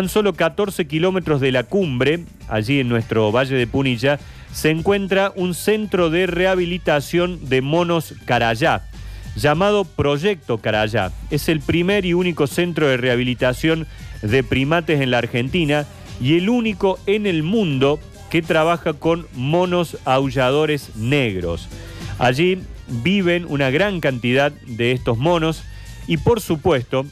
tan 0.00 0.08
solo 0.08 0.32
14 0.32 0.86
kilómetros 0.86 1.40
de 1.40 1.50
la 1.50 1.64
cumbre, 1.64 2.20
allí 2.46 2.78
en 2.78 2.88
nuestro 2.88 3.32
Valle 3.32 3.56
de 3.56 3.66
Punilla, 3.66 4.20
se 4.52 4.70
encuentra 4.70 5.32
un 5.34 5.54
centro 5.54 6.08
de 6.08 6.28
rehabilitación 6.28 7.48
de 7.48 7.62
monos 7.62 8.14
Carayá, 8.24 8.88
llamado 9.34 9.84
Proyecto 9.84 10.58
Carayá. 10.58 11.10
Es 11.30 11.48
el 11.48 11.58
primer 11.58 12.04
y 12.04 12.14
único 12.14 12.46
centro 12.46 12.86
de 12.86 12.96
rehabilitación 12.96 13.88
de 14.22 14.44
primates 14.44 15.00
en 15.00 15.10
la 15.10 15.18
Argentina 15.18 15.84
y 16.20 16.36
el 16.36 16.48
único 16.48 17.00
en 17.06 17.26
el 17.26 17.42
mundo 17.42 17.98
que 18.30 18.40
trabaja 18.40 18.92
con 18.92 19.26
monos 19.34 19.98
aulladores 20.04 20.94
negros. 20.94 21.68
Allí 22.20 22.60
viven 22.86 23.46
una 23.48 23.70
gran 23.70 23.98
cantidad 23.98 24.52
de 24.52 24.92
estos 24.92 25.18
monos 25.18 25.64
y 26.06 26.18
por 26.18 26.40
supuesto 26.40 27.04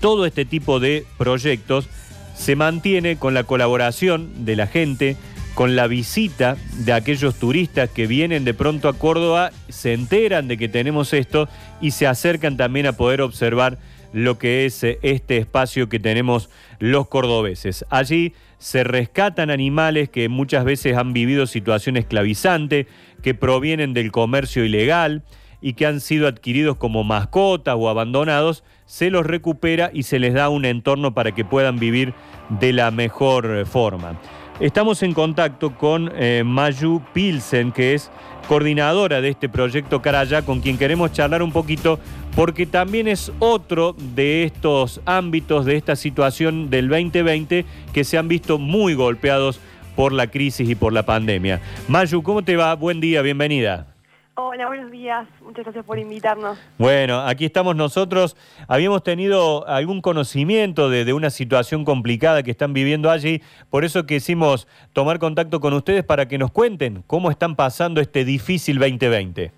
todo 0.00 0.26
este 0.26 0.44
tipo 0.44 0.78
de 0.78 1.04
proyectos 1.18 1.88
se 2.36 2.56
mantiene 2.56 3.16
con 3.16 3.34
la 3.34 3.44
colaboración 3.44 4.44
de 4.44 4.56
la 4.56 4.66
gente, 4.66 5.16
con 5.54 5.74
la 5.74 5.86
visita 5.86 6.56
de 6.84 6.92
aquellos 6.92 7.36
turistas 7.36 7.88
que 7.88 8.06
vienen 8.06 8.44
de 8.44 8.54
pronto 8.54 8.88
a 8.88 8.92
Córdoba, 8.98 9.50
se 9.68 9.94
enteran 9.94 10.48
de 10.48 10.58
que 10.58 10.68
tenemos 10.68 11.12
esto 11.12 11.48
y 11.80 11.92
se 11.92 12.06
acercan 12.06 12.56
también 12.56 12.86
a 12.86 12.92
poder 12.92 13.22
observar 13.22 13.78
lo 14.12 14.38
que 14.38 14.66
es 14.66 14.84
eh, 14.84 14.98
este 15.02 15.38
espacio 15.38 15.88
que 15.88 15.98
tenemos 15.98 16.50
los 16.78 17.08
cordobeses. 17.08 17.84
Allí 17.90 18.34
se 18.58 18.84
rescatan 18.84 19.50
animales 19.50 20.08
que 20.08 20.28
muchas 20.28 20.64
veces 20.64 20.96
han 20.96 21.12
vivido 21.12 21.46
situación 21.46 21.96
esclavizante, 21.96 22.86
que 23.22 23.34
provienen 23.34 23.94
del 23.94 24.12
comercio 24.12 24.64
ilegal, 24.64 25.22
y 25.60 25.74
que 25.74 25.86
han 25.86 26.00
sido 26.00 26.26
adquiridos 26.28 26.76
como 26.76 27.04
mascotas 27.04 27.76
o 27.78 27.88
abandonados, 27.88 28.64
se 28.84 29.10
los 29.10 29.26
recupera 29.26 29.90
y 29.92 30.04
se 30.04 30.18
les 30.18 30.34
da 30.34 30.48
un 30.48 30.64
entorno 30.64 31.14
para 31.14 31.32
que 31.32 31.44
puedan 31.44 31.78
vivir 31.78 32.14
de 32.48 32.72
la 32.72 32.90
mejor 32.90 33.66
forma. 33.66 34.18
Estamos 34.58 35.02
en 35.02 35.12
contacto 35.12 35.76
con 35.76 36.10
eh, 36.14 36.42
Mayu 36.42 37.02
Pilsen, 37.12 37.72
que 37.72 37.92
es 37.92 38.10
coordinadora 38.48 39.20
de 39.20 39.28
este 39.28 39.50
proyecto 39.50 40.00
Caraya, 40.00 40.42
con 40.42 40.60
quien 40.60 40.78
queremos 40.78 41.12
charlar 41.12 41.42
un 41.42 41.52
poquito, 41.52 41.98
porque 42.34 42.64
también 42.64 43.06
es 43.06 43.32
otro 43.38 43.94
de 44.14 44.44
estos 44.44 45.02
ámbitos, 45.04 45.66
de 45.66 45.76
esta 45.76 45.94
situación 45.94 46.70
del 46.70 46.88
2020, 46.88 47.66
que 47.92 48.04
se 48.04 48.16
han 48.16 48.28
visto 48.28 48.58
muy 48.58 48.94
golpeados 48.94 49.60
por 49.94 50.12
la 50.12 50.28
crisis 50.28 50.68
y 50.70 50.74
por 50.74 50.94
la 50.94 51.04
pandemia. 51.04 51.60
Mayu, 51.88 52.22
¿cómo 52.22 52.42
te 52.42 52.56
va? 52.56 52.74
Buen 52.74 53.00
día, 53.00 53.20
bienvenida. 53.20 53.95
Hola, 54.38 54.66
buenos 54.66 54.90
días. 54.90 55.26
Muchas 55.40 55.64
gracias 55.64 55.82
por 55.86 55.98
invitarnos. 55.98 56.58
Bueno, 56.76 57.20
aquí 57.20 57.46
estamos 57.46 57.74
nosotros. 57.74 58.36
Habíamos 58.68 59.02
tenido 59.02 59.66
algún 59.66 60.02
conocimiento 60.02 60.90
de, 60.90 61.10
una 61.14 61.30
situación 61.30 61.86
complicada 61.86 62.42
que 62.42 62.50
están 62.50 62.74
viviendo 62.74 63.10
allí, 63.10 63.40
por 63.70 63.86
eso 63.86 64.04
quisimos 64.04 64.68
tomar 64.92 65.18
contacto 65.18 65.58
con 65.58 65.72
ustedes 65.72 66.04
para 66.04 66.28
que 66.28 66.36
nos 66.36 66.50
cuenten 66.50 67.02
cómo 67.06 67.30
están 67.30 67.56
pasando 67.56 68.02
este 68.02 68.26
difícil 68.26 68.78
2020. 68.78 69.52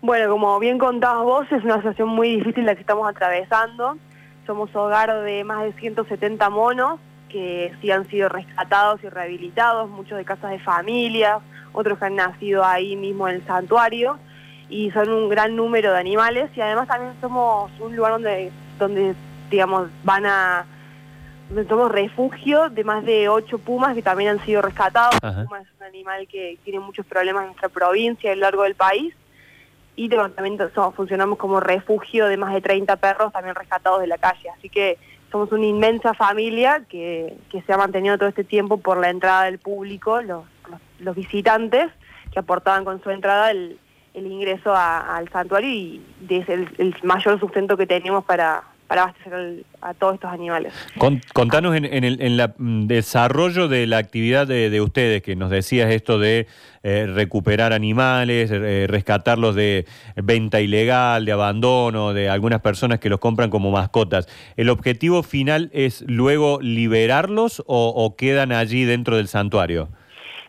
Bueno, 0.00 0.30
como 0.30 0.60
bien 0.60 0.78
contabas 0.78 1.24
vos, 1.24 1.46
es 1.50 1.64
una 1.64 1.78
situación 1.78 2.08
muy 2.08 2.36
difícil 2.36 2.64
la 2.64 2.76
que 2.76 2.82
estamos 2.82 3.10
atravesando. 3.10 3.98
Somos 4.46 4.72
hogar 4.76 5.22
de 5.22 5.42
más 5.42 5.64
de 5.64 5.72
170 5.72 6.50
monos 6.50 7.00
que 7.28 7.72
sí 7.80 7.90
han 7.90 8.08
sido 8.08 8.28
rescatados 8.28 9.02
y 9.02 9.08
rehabilitados, 9.08 9.90
muchos 9.90 10.18
de 10.18 10.24
casas 10.24 10.52
de 10.52 10.60
familias, 10.60 11.40
otros 11.72 11.98
que 11.98 12.04
han 12.04 12.16
nacido 12.16 12.64
ahí 12.64 12.96
mismo 12.96 13.28
en 13.28 13.36
el 13.36 13.46
santuario 13.46 14.18
y 14.68 14.90
son 14.90 15.10
un 15.10 15.28
gran 15.28 15.54
número 15.54 15.92
de 15.92 15.98
animales 15.98 16.50
y 16.56 16.60
además 16.60 16.88
también 16.88 17.12
somos 17.20 17.70
un 17.80 17.94
lugar 17.94 18.12
donde, 18.12 18.50
donde 18.78 19.14
digamos, 19.50 19.88
van 20.02 20.26
a 20.26 20.66
somos 21.68 21.92
refugio 21.92 22.70
de 22.70 22.84
más 22.84 23.04
de 23.04 23.28
ocho 23.28 23.58
pumas 23.58 23.94
que 23.94 24.02
también 24.02 24.30
han 24.30 24.44
sido 24.44 24.62
rescatados. 24.62 25.16
El 25.22 25.44
puma 25.44 25.60
es 25.60 25.68
un 25.78 25.86
animal 25.86 26.26
que 26.26 26.58
tiene 26.64 26.80
muchos 26.80 27.04
problemas 27.04 27.42
en 27.42 27.48
nuestra 27.48 27.68
provincia 27.68 28.30
y 28.30 28.32
a 28.32 28.36
lo 28.36 28.42
largo 28.42 28.62
del 28.62 28.74
país. 28.74 29.14
Y 29.94 30.08
también 30.08 30.58
funcionamos 30.96 31.36
como 31.38 31.60
refugio 31.60 32.26
de 32.26 32.38
más 32.38 32.54
de 32.54 32.62
30 32.62 32.96
perros 32.96 33.32
también 33.32 33.54
rescatados 33.54 34.00
de 34.00 34.06
la 34.06 34.16
calle. 34.16 34.48
Así 34.56 34.70
que 34.70 34.96
somos 35.30 35.52
una 35.52 35.66
inmensa 35.66 36.14
familia 36.14 36.84
que, 36.88 37.36
que 37.50 37.60
se 37.62 37.72
ha 37.74 37.76
mantenido 37.76 38.16
todo 38.16 38.30
este 38.30 38.44
tiempo 38.44 38.78
por 38.78 38.96
la 38.96 39.10
entrada 39.10 39.44
del 39.44 39.58
público, 39.58 40.22
los 40.22 40.44
los 41.02 41.16
visitantes 41.16 41.90
que 42.32 42.38
aportaban 42.38 42.84
con 42.84 43.02
su 43.02 43.10
entrada 43.10 43.50
el, 43.50 43.78
ingreso 44.14 44.74
al 44.74 45.28
santuario 45.30 45.70
y 45.70 46.02
es 46.28 46.48
el, 46.48 46.94
mayor 47.02 47.38
sustento 47.40 47.76
que 47.76 47.86
tenemos 47.86 48.24
para, 48.24 48.62
para 48.92 49.04
abastecer 49.04 49.64
a 49.80 49.94
todos 49.94 50.14
estos 50.16 50.30
animales. 50.30 50.74
contanos 51.32 51.74
en, 51.74 51.86
el 51.86 52.20
en 52.20 52.52
mm, 52.58 52.86
desarrollo 52.86 53.66
de 53.66 53.86
la 53.86 53.96
actividad 53.96 54.46
de, 54.46 54.80
ustedes, 54.82 55.22
que 55.22 55.34
nos 55.34 55.48
decías 55.48 55.90
esto 55.90 56.18
de 56.18 56.46
eh, 56.82 57.06
recuperar 57.06 57.72
animales, 57.72 58.50
eh, 58.50 58.86
rescatarlos 58.90 59.54
de 59.54 59.86
venta 60.16 60.60
ilegal, 60.60 61.24
de 61.24 61.32
abandono, 61.32 62.12
de 62.12 62.28
algunas 62.28 62.60
personas 62.60 62.98
que 62.98 63.08
los 63.08 63.18
compran 63.18 63.48
como 63.48 63.70
mascotas. 63.70 64.28
¿El 64.58 64.68
objetivo 64.68 65.22
final 65.22 65.70
es 65.72 66.04
luego 66.06 66.60
liberarlos 66.60 67.62
o 67.66 68.14
quedan 68.18 68.52
allí 68.52 68.84
dentro 68.84 69.16
del 69.16 69.28
santuario? 69.28 69.88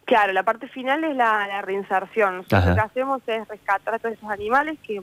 Claro, 0.05 0.33
la 0.33 0.43
parte 0.43 0.67
final 0.67 1.03
es 1.05 1.15
la, 1.15 1.61
reinserción. 1.61 2.37
lo 2.37 2.75
que 2.75 2.81
hacemos 2.81 3.21
es 3.25 3.47
rescatar 3.47 3.95
a 3.95 3.99
todos 3.99 4.15
esos 4.15 4.29
animales, 4.29 4.77
que 4.83 5.01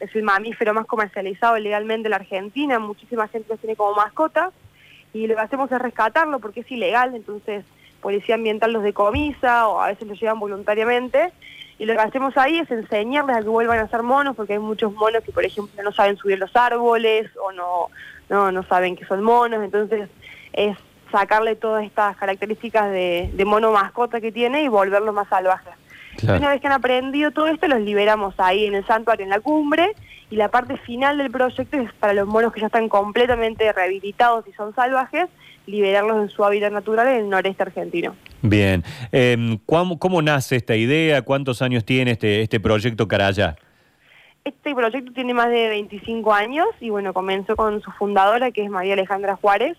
es 0.00 0.14
el 0.14 0.22
mamífero 0.22 0.74
más 0.74 0.86
comercializado 0.86 1.56
legalmente 1.58 2.08
en 2.08 2.10
la 2.10 2.16
Argentina, 2.16 2.78
muchísima 2.78 3.26
gente 3.28 3.48
los 3.48 3.60
tiene 3.60 3.74
como 3.74 3.94
mascotas, 3.94 4.52
y 5.14 5.26
lo 5.26 5.34
que 5.34 5.40
hacemos 5.40 5.72
es 5.72 5.78
rescatarlo 5.78 6.40
porque 6.40 6.60
es 6.60 6.70
ilegal, 6.70 7.14
entonces 7.14 7.64
policía 8.02 8.34
ambiental 8.34 8.72
los 8.72 8.82
decomisa 8.82 9.66
o 9.68 9.80
a 9.80 9.86
veces 9.88 10.06
los 10.06 10.20
llevan 10.20 10.38
voluntariamente, 10.38 11.32
y 11.78 11.86
lo 11.86 11.94
que 11.94 12.00
hacemos 12.00 12.36
ahí 12.36 12.58
es 12.58 12.70
enseñarles 12.70 13.36
a 13.36 13.40
que 13.40 13.48
vuelvan 13.48 13.78
a 13.78 13.88
ser 13.88 14.02
monos, 14.02 14.36
porque 14.36 14.52
hay 14.52 14.58
muchos 14.58 14.92
monos 14.92 15.24
que, 15.24 15.32
por 15.32 15.44
ejemplo, 15.44 15.82
no 15.82 15.92
saben 15.92 16.18
subir 16.18 16.38
los 16.38 16.54
árboles 16.54 17.30
o 17.42 17.50
no, 17.50 17.88
no, 18.28 18.52
no 18.52 18.62
saben 18.64 18.94
que 18.94 19.06
son 19.06 19.22
monos, 19.22 19.64
entonces 19.64 20.10
es 20.52 20.76
sacarle 21.14 21.54
todas 21.54 21.84
estas 21.84 22.16
características 22.16 22.90
de, 22.90 23.44
mono 23.46 23.70
mascota 23.70 24.20
que 24.20 24.32
tiene 24.32 24.64
y 24.64 24.68
volverlo 24.68 25.12
más 25.12 25.28
salvaje. 25.28 25.70
Una 26.22 26.48
vez 26.48 26.60
que 26.60 26.66
han 26.66 26.72
aprendido 26.72 27.30
todo 27.30 27.46
esto, 27.46 27.68
los 27.68 27.80
liberamos 27.80 28.34
ahí 28.38 28.66
en 28.66 28.74
el 28.74 28.86
santuario, 28.86 29.24
en 29.24 29.30
la 29.30 29.40
cumbre, 29.40 29.92
y 30.30 30.36
la 30.36 30.48
parte 30.48 30.76
final 30.78 31.18
del 31.18 31.30
proyecto 31.30 31.76
es 31.76 31.92
para 31.94 32.14
los 32.14 32.26
monos 32.26 32.52
que 32.52 32.60
ya 32.60 32.66
están 32.66 32.88
completamente 32.88 33.72
rehabilitados 33.72 34.46
y 34.48 34.52
son 34.52 34.74
salvajes, 34.74 35.26
liberarlos 35.66 36.22
en 36.22 36.28
su 36.30 36.44
hábitat 36.44 36.72
natural 36.72 37.08
en 37.08 37.16
el 37.16 37.28
noreste 37.28 37.62
argentino. 37.62 38.16
Bien. 38.42 38.82
Em, 39.12 39.58
¿cómo, 39.66 40.22
nace 40.22 40.56
esta 40.56 40.74
idea? 40.74 41.22
¿Cuántos 41.22 41.62
años 41.62 41.84
tiene 41.84 42.12
este, 42.12 42.42
este 42.42 42.58
proyecto 42.58 43.06
Caraya? 43.06 43.56
Este 44.44 44.74
proyecto 44.74 45.12
tiene 45.12 45.32
más 45.32 45.48
de 45.48 45.68
25 45.68 46.32
años 46.32 46.66
y 46.80 46.90
bueno, 46.90 47.14
comenzó 47.14 47.54
con 47.56 47.80
su 47.80 47.90
fundadora, 47.92 48.50
que 48.50 48.64
es 48.64 48.70
María 48.70 48.94
Alejandra 48.94 49.36
Juárez, 49.36 49.76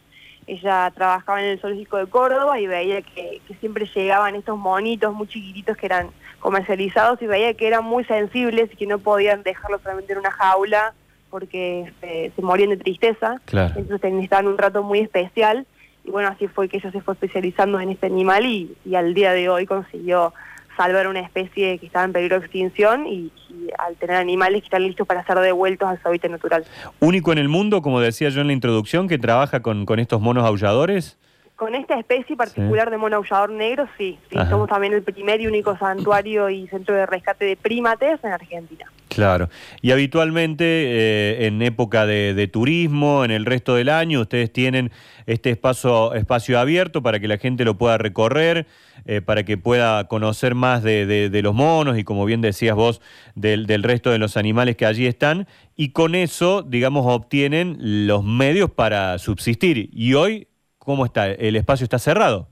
ella 0.47 0.91
trabajaba 0.95 1.41
en 1.41 1.49
el 1.49 1.59
zoológico 1.59 1.97
de 1.97 2.07
Córdoba 2.07 2.59
y 2.59 2.67
veía 2.67 3.01
que, 3.01 3.41
siempre 3.59 3.89
llegaban 3.93 4.35
estos 4.35 4.57
monitos 4.57 5.13
muy 5.13 5.27
chiquititos 5.27 5.75
que 5.77 5.87
eran 5.87 6.09
comercializados 6.39 7.21
y 7.21 7.27
veía 7.27 7.53
que 7.55 7.67
eran 7.67 7.83
muy 7.83 8.03
sensibles 8.05 8.69
y 8.71 8.75
que 8.75 8.85
no 8.85 8.99
podían 8.99 9.43
dejarlos 9.43 9.81
solamente 9.81 10.13
en 10.13 10.19
una 10.19 10.31
jaula 10.31 10.93
porque 11.29 11.91
se, 11.99 12.41
morían 12.41 12.69
de 12.69 12.77
tristeza. 12.77 13.41
Entonces 13.47 14.11
necesitaban 14.11 14.47
un 14.47 14.57
trato 14.57 14.83
muy 14.83 14.99
especial 14.99 15.65
y 16.03 16.11
bueno, 16.11 16.29
así 16.29 16.47
fue 16.47 16.69
que 16.69 16.77
ella 16.77 16.91
se 16.91 17.01
fue 17.01 17.15
especializando 17.15 17.79
en 17.79 17.89
este 17.89 18.05
animal 18.05 18.45
y, 18.45 18.77
y 18.85 18.95
al 18.95 19.15
día 19.15 19.33
de 19.33 19.49
hoy 19.49 19.65
consiguió 19.65 20.33
salvar 20.75 21.07
una 21.07 21.19
especie 21.19 21.77
que 21.77 21.85
estaba 21.85 22.05
en 22.05 22.13
peligro 22.13 22.39
de 22.39 22.45
extinción 22.45 23.07
y, 23.07 23.31
al 23.79 23.95
tener 23.95 24.17
animales 24.17 24.61
que 24.61 24.65
están 24.65 24.83
listos 24.83 25.07
para 25.07 25.25
ser 25.25 25.39
devueltos 25.39 25.87
a 25.87 25.99
su 26.01 26.07
hábitat 26.07 26.31
natural. 26.31 26.65
¿Único 26.99 27.31
en 27.31 27.37
el 27.37 27.49
mundo, 27.49 27.81
como 27.81 27.99
decía 27.99 28.29
yo 28.29 28.41
en 28.41 28.47
la 28.47 28.53
introducción, 28.53 29.07
que 29.07 29.17
trabaja 29.17 29.61
con, 29.61 29.85
con 29.85 29.99
estos 29.99 30.21
monos 30.21 30.45
aulladores? 30.45 31.17
Con 31.55 31.73
esta 31.73 31.97
especie 31.97 32.35
particular 32.35 32.89
de 32.89 32.97
mono 32.97 33.15
aullador 33.15 33.49
negro, 33.49 33.87
sí. 33.97 34.19
Somos 34.49 34.67
también 34.67 34.93
el 34.93 35.03
primer 35.03 35.39
y 35.39 35.47
único 35.47 35.77
santuario 35.77 36.49
y 36.49 36.67
centro 36.67 36.93
de 36.93 37.05
rescate 37.05 37.45
de 37.45 37.55
primates 37.55 38.21
en 38.23 38.31
Argentina. 38.33 38.91
Claro. 39.07 39.49
Y 39.81 39.91
habitualmente 39.91 40.65
eh, 40.65 41.45
en 41.47 41.61
época 41.61 42.05
de, 42.05 42.49
turismo, 42.51 43.23
en 43.23 43.31
el 43.31 43.45
resto 43.45 43.75
del 43.75 43.87
año, 43.87 44.19
ustedes 44.19 44.51
tienen 44.51 44.91
este 45.27 45.51
espacio, 45.51 46.13
espacio 46.13 46.59
abierto 46.59 47.01
para 47.01 47.21
que 47.21 47.29
la 47.29 47.37
gente 47.37 47.63
lo 47.63 47.77
pueda 47.77 47.97
recorrer, 47.97 48.67
eh, 49.05 49.21
para 49.21 49.43
que 49.43 49.57
pueda 49.57 50.09
conocer 50.09 50.55
más 50.55 50.83
de, 50.83 51.29
los 51.41 51.55
monos 51.55 51.97
y, 51.97 52.03
como 52.03 52.25
bien 52.25 52.41
decías 52.41 52.75
vos, 52.75 52.99
del, 53.35 53.65
del 53.65 53.83
resto 53.83 54.11
de 54.11 54.17
los 54.17 54.35
animales 54.35 54.75
que 54.75 54.85
allí 54.85 55.05
están. 55.07 55.47
Y 55.77 55.91
con 55.91 56.15
eso, 56.15 56.63
digamos, 56.63 57.05
obtienen 57.07 57.77
los 58.07 58.25
medios 58.25 58.69
para 58.71 59.17
subsistir. 59.19 59.89
Y 59.93 60.15
hoy 60.15 60.49
¿Cómo 60.85 61.05
está? 61.05 61.27
¿El 61.27 61.55
espacio 61.55 61.83
está 61.83 61.99
cerrado? 61.99 62.47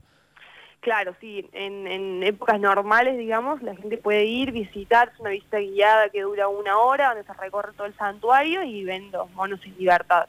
Claro, 0.80 1.14
sí. 1.20 1.48
En, 1.52 2.22
épocas 2.22 2.60
normales, 2.60 3.16
digamos, 3.16 3.62
la 3.62 3.74
gente 3.76 3.96
puede 3.96 4.24
ir, 4.26 4.52
visitar, 4.52 5.12
una 5.18 5.30
visita 5.30 5.58
guiada 5.58 6.10
que 6.10 6.22
dura 6.22 6.48
una 6.48 6.76
hora, 6.78 7.08
donde 7.08 7.24
se 7.24 7.32
recorre 7.32 7.72
todo 7.74 7.86
el 7.86 7.96
santuario 7.96 8.62
y 8.64 8.84
ven 8.84 9.10
los 9.10 9.30
monos 9.30 9.60
en 9.64 9.78
libertad. 9.78 10.26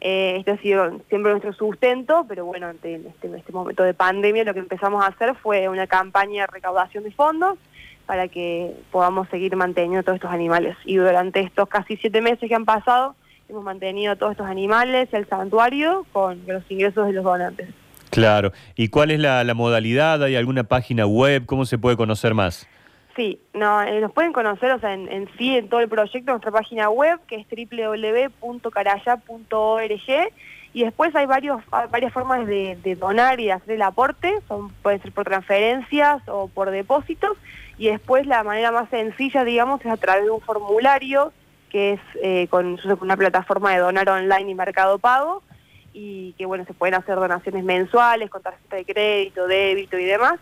Eh, 0.00 0.36
este 0.38 0.52
ha 0.52 0.58
sido 0.58 1.00
siempre 1.08 1.32
nuestro 1.32 1.52
sustento, 1.52 2.24
pero 2.28 2.44
bueno, 2.44 2.68
ante 2.68 2.94
este, 2.94 3.36
este 3.36 3.52
momento 3.52 3.82
de 3.82 3.94
pandemia 3.94 4.44
lo 4.44 4.54
que 4.54 4.60
empezamos 4.60 5.02
a 5.02 5.08
hacer 5.08 5.34
fue 5.34 5.68
una 5.68 5.88
campaña 5.88 6.42
de 6.42 6.46
recaudación 6.46 7.02
de 7.02 7.10
fondos 7.10 7.58
para 8.06 8.28
que 8.28 8.76
podamos 8.92 9.28
seguir 9.30 9.56
manteniendo 9.56 10.04
todos 10.04 10.16
estos 10.16 10.30
animales. 10.30 10.76
Y 10.84 10.96
durante 10.96 11.40
estos 11.40 11.68
casi 11.68 11.96
siete 11.96 12.20
meses 12.20 12.48
que 12.48 12.54
han 12.54 12.64
pasado, 12.64 13.16
hemos 13.48 13.64
mantenido 13.64 14.14
todos 14.16 14.32
estos 14.32 14.46
animales, 14.46 15.08
el 15.12 15.26
santuario, 15.28 16.04
con 16.12 16.42
los 16.46 16.62
ingresos 16.70 17.06
de 17.06 17.14
los 17.14 17.24
donantes. 17.24 17.68
Claro. 18.10 18.52
¿Y 18.76 18.88
cuál 18.88 19.10
es 19.10 19.20
la, 19.20 19.42
modalidad? 19.54 20.22
¿Hay 20.22 20.36
alguna 20.36 20.64
página 20.64 21.06
web? 21.06 21.46
¿Cómo 21.46 21.64
se 21.64 21.78
puede 21.78 21.96
conocer 21.96 22.34
más? 22.34 22.68
Sí, 23.16 23.40
no, 23.52 23.82
eh, 23.82 24.00
nos 24.00 24.12
pueden 24.12 24.32
conocer, 24.32 24.70
o 24.70 24.78
sea, 24.78 24.94
en, 24.94 25.28
sí, 25.36 25.56
en 25.56 25.68
todo 25.68 25.80
el 25.80 25.88
proyecto, 25.88 26.30
nuestra 26.30 26.52
página 26.52 26.88
web, 26.88 27.18
que 27.26 27.34
es 27.36 27.46
www.caraya.org, 27.48 30.32
y 30.72 30.84
después 30.84 31.16
hay 31.16 31.26
varios, 31.26 31.60
varias 31.90 32.12
formas 32.12 32.46
de, 32.46 32.96
donar 33.00 33.40
y 33.40 33.46
de 33.46 33.52
hacer 33.52 33.74
el 33.74 33.82
aporte, 33.82 34.32
son, 34.46 34.70
pueden 34.82 35.02
ser 35.02 35.10
por 35.10 35.24
transferencias 35.24 36.22
o 36.28 36.46
por 36.46 36.70
depósitos, 36.70 37.36
y 37.76 37.88
después 37.88 38.24
la 38.26 38.44
manera 38.44 38.70
más 38.70 38.88
sencilla, 38.88 39.42
digamos, 39.42 39.84
es 39.84 39.90
a 39.90 39.96
través 39.96 40.24
de 40.24 40.30
un 40.30 40.40
formulario, 40.40 41.32
que 41.68 41.94
es 41.94 42.00
eh, 42.22 42.46
con 42.48 42.78
una 43.00 43.16
plataforma 43.16 43.72
de 43.72 43.78
donar 43.78 44.08
online 44.08 44.50
y 44.50 44.54
mercado 44.54 44.98
pago, 44.98 45.42
y 45.92 46.32
que 46.34 46.46
bueno, 46.46 46.64
se 46.64 46.74
pueden 46.74 46.94
hacer 46.94 47.16
donaciones 47.16 47.64
mensuales 47.64 48.30
con 48.30 48.42
tarjeta 48.42 48.76
de 48.76 48.84
crédito, 48.84 49.46
débito 49.46 49.98
y 49.98 50.04
demás. 50.04 50.38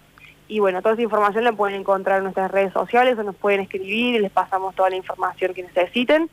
Y 0.48 0.60
bueno, 0.60 0.80
toda 0.80 0.94
esa 0.94 1.02
información 1.02 1.44
la 1.44 1.52
pueden 1.52 1.80
encontrar 1.80 2.18
en 2.18 2.24
nuestras 2.24 2.50
redes 2.50 2.72
sociales 2.72 3.18
o 3.18 3.22
nos 3.22 3.34
pueden 3.36 3.60
escribir 3.60 4.14
y 4.14 4.18
les 4.20 4.30
pasamos 4.30 4.74
toda 4.74 4.90
la 4.90 4.96
información 4.96 5.54
que 5.54 5.62
necesiten. 5.62 6.30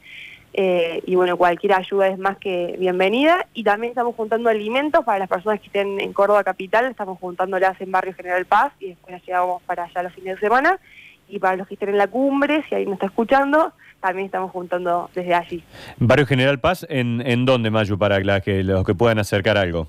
Eh, 0.55 1.01
y 1.07 1.15
bueno, 1.15 1.35
cualquier 1.35 1.73
ayuda 1.73 2.07
es 2.07 2.19
más 2.19 2.37
que 2.37 2.75
bienvenida. 2.77 3.47
Y 3.53 3.63
también 3.63 3.91
estamos 3.91 4.15
juntando 4.15 4.49
alimentos 4.49 5.03
para 5.03 5.19
las 5.19 5.29
personas 5.29 5.59
que 5.59 5.67
estén 5.67 5.99
en 5.99 6.13
Córdoba 6.13 6.43
Capital, 6.43 6.85
estamos 6.85 7.17
juntándolas 7.19 7.79
en 7.81 7.91
Barrio 7.91 8.13
General 8.13 8.45
Paz 8.45 8.71
y 8.79 8.89
después 8.89 9.13
las 9.13 9.25
llevamos 9.25 9.63
para 9.63 9.85
allá 9.85 10.03
los 10.03 10.13
fines 10.13 10.35
de 10.35 10.41
semana. 10.41 10.79
Y 11.33 11.39
para 11.39 11.55
los 11.55 11.67
que 11.67 11.73
estén 11.73 11.89
en 11.89 11.97
la 11.97 12.05
cumbre, 12.05 12.63
si 12.69 12.75
alguien 12.75 12.91
nos 12.91 12.97
está 12.97 13.07
escuchando, 13.07 13.73
también 13.99 14.27
estamos 14.27 14.51
juntando 14.51 15.09
desde 15.15 15.33
allí. 15.33 15.63
Barrio 15.97 16.27
General 16.27 16.59
Paz, 16.59 16.85
¿en, 16.87 17.23
en 17.25 17.45
dónde, 17.45 17.71
Mayu, 17.71 17.97
para 17.97 18.21
que, 18.41 18.63
los 18.63 18.85
que 18.85 18.93
puedan 18.93 19.17
acercar 19.17 19.57
algo? 19.57 19.87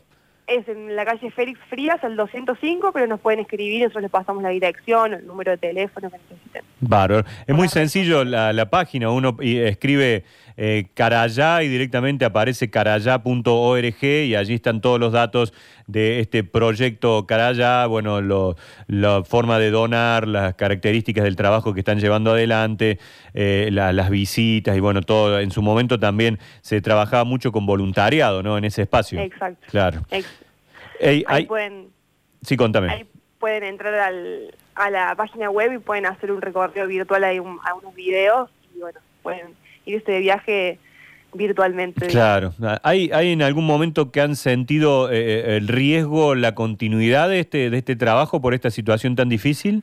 Es 0.55 0.69
en 0.69 0.95
la 0.95 1.05
calle 1.05 1.31
Félix 1.33 1.59
Frías, 1.69 2.03
al 2.05 2.15
205, 2.15 2.93
pero 2.93 3.09
nos 3.09 3.19
pueden 3.19 3.41
escribir, 3.41 3.83
nosotros 3.83 4.03
les 4.03 4.11
pasamos 4.11 4.41
la 4.41 4.51
dirección, 4.51 5.15
el 5.15 5.27
número 5.27 5.51
de 5.51 5.59
teléfono 5.59 6.11
que 6.11 6.19
necesiten. 6.19 6.63
Bárbaro. 6.81 7.27
Es 7.47 7.55
muy 7.57 7.69
sencillo 7.69 8.25
la, 8.25 8.53
la 8.53 8.71
página, 8.71 9.11
uno 9.11 9.37
escribe 9.41 10.25
eh, 10.57 10.87
Carayá 10.95 11.65
y 11.65 11.69
directamente 11.69 12.25
aparece 12.25 12.71
carayá.org 12.71 14.05
y 14.05 14.37
allí 14.37 14.55
están 14.55 14.81
todos 14.81 15.01
los 15.01 15.13
datos 15.13 15.53
de 15.89 16.21
este 16.21 16.45
proyecto 16.45 17.27
Carayá, 17.27 17.87
bueno, 17.87 18.55
la 18.87 19.25
forma 19.25 19.59
de 19.59 19.71
donar, 19.71 20.29
las 20.29 20.55
características 20.55 21.25
del 21.25 21.35
trabajo 21.35 21.75
que 21.75 21.81
están 21.81 21.99
llevando 21.99 22.31
adelante, 22.33 22.99
eh, 23.35 23.69
las 23.73 24.11
visitas 24.11 24.77
y 24.77 24.81
bueno, 24.81 25.03
todo. 25.03 25.41
En 25.41 25.51
su 25.51 25.63
momento 25.63 25.99
también 25.99 26.39
se 26.61 26.81
trabajaba 26.81 27.25
mucho 27.25 27.51
con 27.51 27.67
voluntariado, 27.67 28.43
¿no? 28.43 28.57
En 28.57 28.65
ese 28.65 28.83
espacio. 28.83 29.21
Exacto. 29.21 29.67
Claro. 29.71 30.03
Ahí 31.01 31.47
pueden... 31.47 31.89
Sí, 32.43 32.57
contame. 32.57 32.91
Ahí 32.91 33.07
pueden 33.39 33.65
entrar 33.65 33.95
al, 33.95 34.55
a 34.75 34.91
la 34.91 35.15
página 35.15 35.51
web 35.51 35.73
y 35.73 35.79
pueden 35.79 36.07
hacer 36.07 36.33
un 36.33 36.43
recorrido 36.43 36.87
virtual, 36.87 37.25
hay 37.25 37.39
a 37.39 37.75
unos 37.75 37.95
videos 37.95 38.51
y 38.75 38.81
bueno, 38.81 39.01
pueden 39.23 39.49
irse 39.87 40.13
de 40.13 40.21
viaje 40.21 40.79
virtualmente. 41.33 42.07
Claro. 42.07 42.55
¿Hay, 42.83 43.11
¿Hay 43.13 43.33
en 43.33 43.43
algún 43.43 43.67
momento 43.67 44.11
que 44.11 44.21
han 44.21 44.37
sentido 44.37 45.11
eh, 45.11 45.17
eh, 45.17 45.57
el 45.57 45.69
riesgo, 45.69 46.35
la 46.35 46.55
continuidad 46.55 47.29
de 47.29 47.41
este, 47.41 47.71
de 47.71 47.79
este 47.79 47.97
trabajo 47.97 48.41
por 48.41 48.55
esta 48.55 48.71
situación 48.71 49.17
tan 49.17 49.29
difícil? 49.29 49.83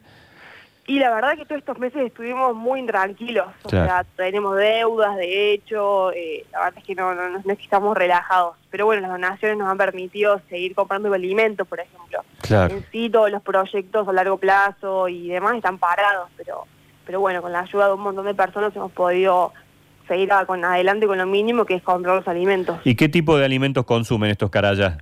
Y 0.92 1.00
la 1.00 1.10
verdad 1.16 1.38
que 1.38 1.46
todos 1.46 1.60
estos 1.60 1.80
meses 1.80 2.02
estuvimos 2.06 2.54
muy 2.54 2.82
intranquilos, 2.82 3.48
o 3.64 3.70
sea, 3.70 4.06
tenemos 4.18 4.58
deudas, 4.58 5.16
de 5.16 5.54
hecho, 5.54 6.12
eh, 6.12 6.46
la 6.52 6.66
verdad 6.66 6.80
es 6.80 6.84
que 6.84 6.96
no, 6.96 7.16
no, 7.16 7.38
es 7.38 7.58
que 7.58 7.64
estamos 7.64 7.96
relajados, 7.96 8.58
pero 8.70 8.88
bueno, 8.88 9.04
las 9.04 9.12
donaciones 9.12 9.58
nos 9.58 9.70
han 9.70 9.78
permitido 9.78 10.42
seguir 10.50 10.76
comprando 10.76 11.14
alimentos, 11.14 11.66
por 11.66 11.80
ejemplo. 11.80 12.26
Claro. 12.42 12.76
En 12.76 12.86
sí, 12.92 13.10
todos 13.10 13.32
los 13.32 13.42
proyectos 13.42 14.06
a 14.06 14.12
largo 14.12 14.36
plazo 14.36 15.08
y 15.08 15.30
demás 15.30 15.56
están 15.56 15.78
parados, 15.78 16.28
pero, 16.36 16.66
pero 17.06 17.22
bueno, 17.22 17.42
con 17.42 17.54
la 17.54 17.62
ayuda 17.62 17.88
de 17.88 17.94
un 17.94 18.02
montón 18.02 18.26
de 18.26 18.36
personas 18.36 18.76
hemos 18.76 18.92
podido 18.92 19.54
seguir 20.10 20.30
con, 20.46 20.66
adelante 20.66 21.08
con 21.08 21.18
lo 21.18 21.26
mínimo 21.26 21.64
que 21.64 21.76
es 21.76 21.84
comprar 21.84 22.18
los 22.18 22.28
alimentos. 22.28 22.82
¿Y 22.84 22.96
qué 22.96 23.08
tipo 23.08 23.38
de 23.38 23.46
alimentos 23.46 23.86
consumen 23.86 24.30
estos 24.30 24.50
carayas? 24.50 24.98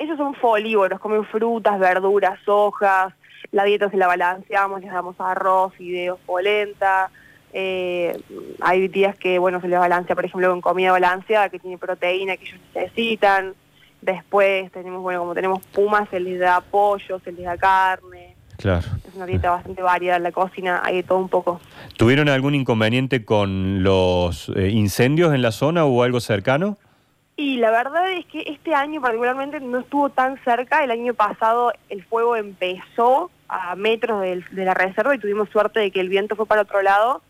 Ellos 0.00 0.16
son 0.16 0.34
folívoros, 0.34 0.98
comen 0.98 1.24
frutas, 1.26 1.78
verduras, 1.78 2.40
hojas, 2.48 3.14
la 3.50 3.64
dieta 3.64 3.90
se 3.90 3.96
la 3.96 4.06
balanceamos, 4.06 4.80
les 4.80 4.92
damos 4.92 5.16
arroz, 5.18 5.74
fideos, 5.74 6.18
polenta, 6.24 7.10
eh, 7.52 8.18
hay 8.60 8.88
días 8.88 9.16
que 9.16 9.38
bueno 9.38 9.60
se 9.60 9.68
les 9.68 9.78
balancea, 9.78 10.14
por 10.14 10.24
ejemplo, 10.24 10.50
con 10.50 10.60
comida 10.60 10.92
balanceada 10.92 11.48
que 11.48 11.58
tiene 11.58 11.78
proteína 11.78 12.36
que 12.36 12.44
ellos 12.44 12.60
necesitan, 12.74 13.54
después 14.00 14.70
tenemos, 14.72 15.02
bueno, 15.02 15.20
como 15.20 15.34
tenemos 15.34 15.64
pumas, 15.66 16.08
se 16.08 16.20
les 16.20 16.38
da 16.38 16.60
pollo, 16.60 17.18
se 17.20 17.32
les 17.32 17.44
da 17.44 17.56
carne, 17.56 18.36
Claro. 18.62 18.86
Es 19.08 19.14
una 19.16 19.26
dieta 19.26 19.50
bastante 19.50 19.82
variada 19.82 20.18
en 20.18 20.22
la 20.22 20.30
cocina, 20.30 20.80
hay 20.84 20.96
de 20.96 21.02
todo 21.02 21.18
un 21.18 21.28
poco. 21.28 21.60
¿Tuvieron 21.96 22.28
algún 22.28 22.54
inconveniente 22.54 23.24
con 23.24 23.82
los 23.82 24.52
eh, 24.54 24.68
incendios 24.70 25.34
en 25.34 25.42
la 25.42 25.50
zona 25.50 25.84
o 25.84 26.02
algo 26.04 26.20
cercano? 26.20 26.76
Y 27.36 27.56
la 27.56 27.70
verdad 27.70 28.12
es 28.12 28.26
que 28.26 28.42
este 28.46 28.74
año 28.74 29.00
particularmente 29.00 29.58
no 29.60 29.80
estuvo 29.80 30.10
tan 30.10 30.42
cerca. 30.44 30.84
El 30.84 30.90
año 30.90 31.14
pasado 31.14 31.72
el 31.88 32.04
fuego 32.04 32.36
empezó 32.36 33.30
a 33.48 33.74
metros 33.74 34.20
de 34.22 34.64
la 34.64 34.74
reserva 34.74 35.14
y 35.14 35.18
tuvimos 35.18 35.48
suerte 35.48 35.80
de 35.80 35.90
que 35.90 36.00
el 36.00 36.08
viento 36.08 36.36
fue 36.36 36.46
para 36.46 36.62
otro 36.62 36.82
lado. 36.82 37.22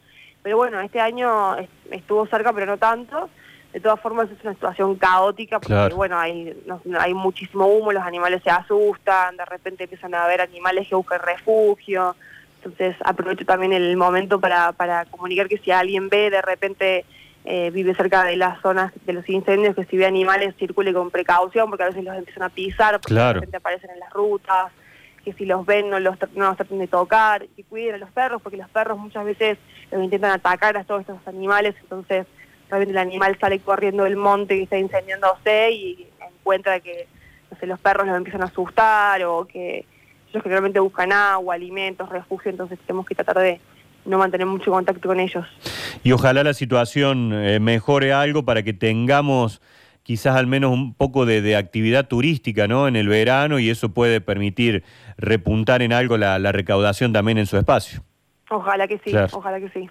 Pero 0.43 0.57
bueno, 0.57 0.81
este 0.81 1.01
año 1.01 1.57
estuvo 1.91 2.27
cerca, 2.27 2.53
pero 2.53 2.67
no 2.67 2.79
tanto. 2.79 3.31
De 3.73 3.81
todas 3.81 4.01
formas 4.01 4.29
es 4.31 4.43
una 4.45 4.53
situación 4.53 4.97
caótica 4.97 5.59
porque 5.59 5.95
bueno, 5.95 6.19
hay, 6.19 6.55
hay 6.99 7.15
muchísimo 7.15 7.67
humo, 7.67 7.91
los 7.91 8.03
animales 8.03 8.43
se 8.43 8.51
asustan, 8.51 9.37
de 9.39 9.47
repente 9.47 9.85
empiezan 9.85 10.15
a 10.15 10.25
haber 10.25 10.43
animales 10.43 10.89
que 10.89 10.95
buscan 10.95 11.21
refugio. 11.21 12.15
Entonces 12.57 12.97
aprovecho 13.03 13.47
también 13.47 13.73
el 13.73 13.97
momento 13.97 14.39
para, 14.41 14.73
para 14.73 15.07
comunicar 15.07 15.49
que 15.49 15.59
si 15.59 15.71
alguien 15.71 16.11
ve 16.11 16.29
de 16.29 16.43
repente 16.43 17.07
eh, 17.45 17.71
vive 17.71 17.95
cerca 17.95 18.25
de 18.25 18.37
las 18.37 18.61
zonas 18.61 18.93
de 19.05 19.13
los 19.13 19.29
incendios, 19.29 19.75
que 19.75 19.85
si 19.87 19.97
ve 19.97 20.07
animales 20.07 20.55
circule 20.59 20.93
con 20.93 21.11
precaución 21.11 21.69
porque 21.69 21.85
a 21.85 21.89
veces 21.89 22.05
los 22.05 22.17
empiezan 22.17 22.45
a 22.45 22.49
pisar, 22.51 23.01
porque 23.01 23.15
de 23.15 23.33
repente 23.33 23.57
aparecen 23.57 23.91
en 23.91 23.99
las 23.99 24.11
rutas, 24.11 24.71
que 25.25 25.33
si 25.33 25.45
los 25.45 25.67
ven 25.67 25.91
no 25.91 25.99
los, 25.99 26.17
no 26.35 26.47
los 26.47 26.57
traten 26.57 26.79
de 26.79 26.87
tocar, 26.87 27.47
que 27.57 27.65
cuiden 27.65 27.97
a 27.97 27.99
los 27.99 28.11
perros 28.11 28.43
porque 28.43 28.57
los 28.57 28.69
perros 28.71 28.99
muchas 28.99 29.25
veces 29.25 29.59
los 29.91 30.03
intentan 30.03 30.31
atacar 30.33 30.77
a 30.77 30.85
todos 30.85 31.01
estos 31.01 31.27
animales, 31.27 31.75
entonces 31.81 32.27
el 32.71 32.97
animal 32.97 33.37
sale 33.39 33.59
corriendo 33.59 34.05
del 34.05 34.17
monte 34.17 34.57
que 34.57 34.63
está 34.63 34.79
incendiándose 34.79 35.73
y 35.73 36.09
encuentra 36.21 36.81
que 36.81 37.07
no 37.51 37.59
sé, 37.59 37.67
los 37.67 37.79
perros 37.79 38.07
los 38.07 38.17
empiezan 38.17 38.43
a 38.43 38.47
asustar 38.47 39.23
o 39.25 39.47
que 39.47 39.85
ellos 40.31 40.43
generalmente 40.43 40.81
buscan 40.81 41.13
agua, 41.13 41.55
alimentos, 41.55 42.09
refugio, 42.09 42.51
entonces 42.51 42.79
tenemos 42.87 43.05
que 43.05 43.15
tratar 43.15 43.39
de 43.39 43.61
no 44.05 44.19
mantener 44.19 44.47
mucho 44.47 44.71
contacto 44.71 45.09
con 45.09 45.21
ellos. 45.21 45.45
Y 46.03 46.13
ojalá 46.13 46.45
la 46.45 46.55
situación 46.55 47.33
eh, 47.33 47.61
mejore 47.61 48.13
algo 48.13 48.45
para 48.45 48.63
que 48.63 48.73
tengamos 48.73 49.61
quizás 50.03 50.37
al 50.37 50.47
menos 50.47 50.73
un 50.73 50.95
poco 50.95 51.27
de, 51.27 51.57
actividad 51.57 52.09
turística 52.09 52.67
¿no? 52.67 52.89
en 52.89 52.97
el 52.97 53.09
verano 53.09 53.59
y 53.59 53.71
eso 53.71 53.91
puede 53.91 54.21
permitir 54.21 54.83
repuntar 55.17 55.83
en 55.83 55.93
algo 55.93 56.17
la 56.17 56.53
recaudación 56.53 57.13
también 57.13 57.39
en 57.39 57.47
su 57.47 57.57
espacio. 57.57 58.03
Ojalá 58.53 58.87
que 58.87 58.99
sí, 58.99 59.13
ojalá 59.33 59.59
que 59.61 59.71
sí. 59.71 59.89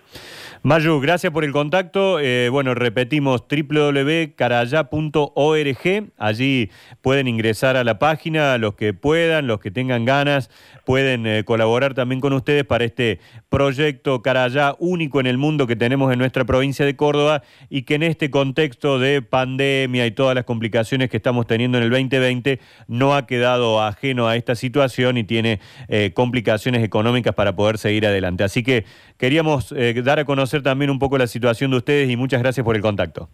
Mayu, 0.62 1.00
gracias 1.00 1.34
por 1.34 1.44
el 1.44 1.52
contacto. 1.52 2.20
Eh, 2.20 2.50
bueno, 2.50 2.76
repetimos 2.76 3.44
www.caraya.org. 3.50 6.12
Allí 6.20 6.70
pueden 7.02 7.28
ingresar 7.28 7.78
a 7.78 7.84
la 7.84 7.98
página 7.98 8.60
los 8.60 8.76
que 8.76 8.94
puedan, 8.94 9.48
los 9.48 9.60
que 9.60 9.72
tengan 9.72 10.06
ganas. 10.06 10.52
Pueden 10.86 11.26
eh, 11.26 11.44
colaborar 11.44 11.96
también 11.96 12.22
con 12.22 12.34
ustedes 12.34 12.64
para 12.64 12.84
este 12.84 13.20
proyecto 13.50 14.22
Carayá 14.22 14.76
único 14.78 15.20
en 15.20 15.26
el 15.26 15.40
mundo 15.40 15.66
que 15.66 15.76
tenemos 15.76 16.14
en 16.14 16.20
nuestra 16.20 16.46
provincia 16.46 16.86
de 16.86 16.96
Córdoba 16.96 17.42
y 17.70 17.82
que 17.82 17.96
en 17.96 18.04
este 18.04 18.30
contexto 18.30 19.00
de 19.00 19.24
pandemia 19.24 20.06
y 20.06 20.12
todas 20.12 20.36
las 20.36 20.46
complicaciones 20.46 21.10
que 21.10 21.18
estamos 21.18 21.48
teniendo 21.48 21.80
en 21.80 21.86
el 21.86 21.90
2020 21.90 22.60
no 22.88 23.16
ha 23.16 23.26
quedado 23.26 23.82
ajeno 23.82 24.28
a 24.28 24.36
esta 24.36 24.54
situación 24.54 25.18
y 25.18 25.24
tiene 25.24 25.60
eh, 25.88 26.12
complicaciones 26.14 26.84
económicas 26.84 27.34
para 27.34 27.56
poder 27.56 27.80
seguir 27.80 28.06
adelante. 28.06 28.51
Así 28.52 28.64
que 28.64 28.84
queríamos 29.18 29.72
eh, 29.72 29.94
dar 30.04 30.20
a 30.20 30.26
conocer 30.26 30.62
también 30.62 30.92
un 30.92 31.00
poco 31.00 31.18
la 31.18 31.26
situación 31.26 31.72
de 31.72 31.78
ustedes 31.78 32.10
y 32.10 32.18
muchas 32.18 32.42
gracias 32.42 32.66
por 32.66 32.76
el 32.76 32.82
contacto. 32.82 33.30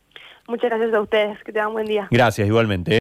Muchas 0.48 0.70
gracias 0.70 0.94
a 0.94 1.02
ustedes, 1.02 1.44
que 1.44 1.52
tengan 1.52 1.74
buen 1.74 1.88
día. 1.88 2.08
Gracias, 2.12 2.48
igualmente. 2.48 2.96